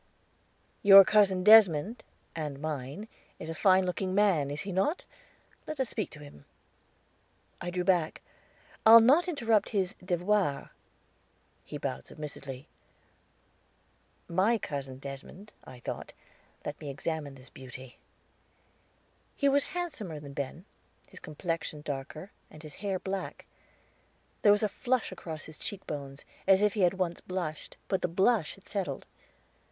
[0.81, 2.03] "Your Cousin Desmond,
[2.35, 3.07] and mine,
[3.37, 5.03] is a fine looking man, is he not?
[5.67, 6.45] Let us speak to him."
[7.61, 8.23] I drew back.
[8.83, 10.71] "I'll not interrupt his devoir."
[11.63, 12.67] He bowed submissively.
[14.27, 16.13] "My cousin Desmond," I thought;
[16.65, 17.99] "let me examine this beauty."
[19.35, 20.65] He was handsomer than Ben,
[21.09, 23.45] his complexion darker, and his hair black.
[24.41, 28.01] There was a flush across his cheek bones, as if he had once blushed, and
[28.01, 29.05] the blush had settled.